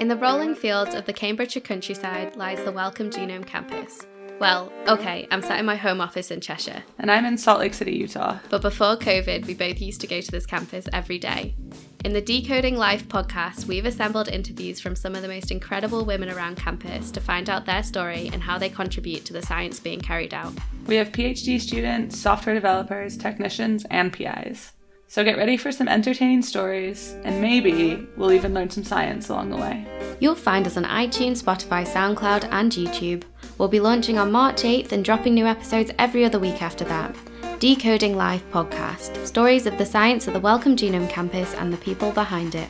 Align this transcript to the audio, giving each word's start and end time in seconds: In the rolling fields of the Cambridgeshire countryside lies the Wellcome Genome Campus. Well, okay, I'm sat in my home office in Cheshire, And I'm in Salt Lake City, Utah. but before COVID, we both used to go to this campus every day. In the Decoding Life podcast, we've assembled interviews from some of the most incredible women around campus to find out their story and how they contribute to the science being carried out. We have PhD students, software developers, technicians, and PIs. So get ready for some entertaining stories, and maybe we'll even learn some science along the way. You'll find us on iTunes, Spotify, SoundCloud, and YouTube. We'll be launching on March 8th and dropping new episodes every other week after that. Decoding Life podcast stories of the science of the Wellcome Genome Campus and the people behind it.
In 0.00 0.08
the 0.08 0.16
rolling 0.16 0.54
fields 0.54 0.94
of 0.94 1.06
the 1.06 1.12
Cambridgeshire 1.12 1.60
countryside 1.62 2.36
lies 2.36 2.62
the 2.64 2.72
Wellcome 2.72 3.10
Genome 3.10 3.46
Campus. 3.46 4.00
Well, 4.40 4.72
okay, 4.88 5.28
I'm 5.30 5.40
sat 5.42 5.60
in 5.60 5.64
my 5.66 5.76
home 5.76 6.00
office 6.00 6.30
in 6.32 6.40
Cheshire, 6.40 6.82
And 6.98 7.10
I'm 7.10 7.24
in 7.24 7.38
Salt 7.38 7.60
Lake 7.60 7.72
City, 7.72 7.92
Utah. 7.96 8.38
but 8.50 8.60
before 8.62 8.96
COVID, 8.96 9.46
we 9.46 9.54
both 9.54 9.80
used 9.80 10.00
to 10.00 10.06
go 10.08 10.20
to 10.20 10.30
this 10.30 10.44
campus 10.44 10.86
every 10.92 11.18
day. 11.18 11.54
In 12.04 12.12
the 12.12 12.20
Decoding 12.20 12.76
Life 12.76 13.06
podcast, 13.08 13.66
we've 13.66 13.86
assembled 13.86 14.28
interviews 14.28 14.80
from 14.80 14.96
some 14.96 15.14
of 15.14 15.22
the 15.22 15.28
most 15.28 15.50
incredible 15.52 16.04
women 16.04 16.28
around 16.28 16.56
campus 16.56 17.10
to 17.12 17.20
find 17.20 17.48
out 17.48 17.64
their 17.64 17.84
story 17.84 18.28
and 18.32 18.42
how 18.42 18.58
they 18.58 18.68
contribute 18.68 19.24
to 19.26 19.32
the 19.32 19.42
science 19.42 19.78
being 19.78 20.00
carried 20.00 20.34
out. 20.34 20.52
We 20.86 20.96
have 20.96 21.12
PhD 21.12 21.60
students, 21.60 22.18
software 22.18 22.54
developers, 22.56 23.16
technicians, 23.16 23.86
and 23.90 24.12
PIs. 24.12 24.72
So 25.14 25.22
get 25.22 25.36
ready 25.36 25.56
for 25.56 25.70
some 25.70 25.86
entertaining 25.86 26.42
stories, 26.42 27.14
and 27.22 27.40
maybe 27.40 28.04
we'll 28.16 28.32
even 28.32 28.52
learn 28.52 28.68
some 28.68 28.82
science 28.82 29.28
along 29.28 29.50
the 29.50 29.56
way. 29.56 29.86
You'll 30.18 30.34
find 30.34 30.66
us 30.66 30.76
on 30.76 30.82
iTunes, 30.82 31.40
Spotify, 31.40 31.86
SoundCloud, 31.86 32.48
and 32.50 32.72
YouTube. 32.72 33.22
We'll 33.56 33.68
be 33.68 33.78
launching 33.78 34.18
on 34.18 34.32
March 34.32 34.62
8th 34.62 34.90
and 34.90 35.04
dropping 35.04 35.34
new 35.34 35.46
episodes 35.46 35.92
every 36.00 36.24
other 36.24 36.40
week 36.40 36.62
after 36.62 36.84
that. 36.86 37.14
Decoding 37.60 38.16
Life 38.16 38.42
podcast 38.50 39.24
stories 39.24 39.66
of 39.66 39.78
the 39.78 39.86
science 39.86 40.26
of 40.26 40.34
the 40.34 40.40
Wellcome 40.40 40.74
Genome 40.74 41.08
Campus 41.08 41.54
and 41.54 41.72
the 41.72 41.76
people 41.76 42.10
behind 42.10 42.56
it. 42.56 42.68